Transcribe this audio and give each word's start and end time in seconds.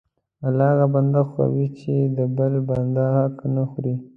الله 0.47 0.67
هغه 0.73 0.85
بنده 0.95 1.21
خوښوي 1.31 1.67
چې 1.79 1.93
د 2.17 2.19
بل 2.37 2.53
بنده 2.69 3.03
حق 3.15 3.37
نه 3.55 3.63
خوري. 3.69 3.95